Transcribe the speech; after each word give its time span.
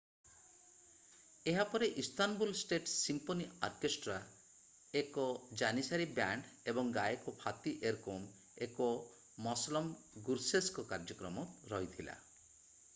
ଏହାପରେ 1.51 1.89
Istanbul 2.03 2.53
state 2.61 2.89
symphony 2.93 3.45
orchestra 3.67 4.15
ଏକ 5.03 5.27
janissary 5.63 6.09
band 6.15 6.73
ଏବଂ 6.73 6.89
ଗାୟକ 6.97 7.35
ଫାତି 7.45 7.75
ଏରକୋକ୍ 7.91 8.59
ଏବଂ 8.69 8.91
ମସଲମ 9.51 9.95
ଗୁର୍ସେସଙ୍କ 10.31 10.87
କାର୍ଯ୍ୟକ୍ରମ 10.95 11.45
ରହିଥିଲା 11.77 12.17